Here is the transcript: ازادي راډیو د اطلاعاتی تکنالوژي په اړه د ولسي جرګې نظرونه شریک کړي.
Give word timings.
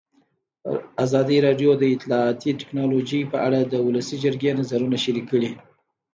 ازادي 1.05 1.37
راډیو 1.47 1.71
د 1.77 1.83
اطلاعاتی 1.95 2.51
تکنالوژي 2.61 3.21
په 3.31 3.37
اړه 3.47 3.59
د 3.63 3.73
ولسي 3.87 4.17
جرګې 4.23 4.51
نظرونه 4.59 4.97
شریک 5.03 5.25
کړي. 5.31 5.51